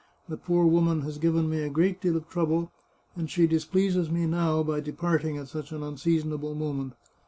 The 0.27 0.35
poor 0.35 0.65
woman 0.65 1.01
has 1.01 1.19
given 1.19 1.47
me 1.47 1.61
a 1.61 1.69
great 1.69 2.01
deal 2.01 2.17
of 2.17 2.27
trouble, 2.27 2.71
and 3.15 3.29
she 3.29 3.45
displeases 3.45 4.09
me 4.09 4.25
now 4.25 4.63
by 4.63 4.79
departing 4.79 5.37
at 5.37 5.47
such 5.47 5.71
an 5.71 5.83
unseasonable 5.83 6.55
moment. 6.55 6.93